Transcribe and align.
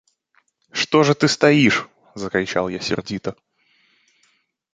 «Что 0.71 1.03
же 1.03 1.13
ты 1.13 1.27
стоишь!»– 1.27 1.87
закричал 2.15 2.69
я 2.69 2.79
сердито. 2.79 3.35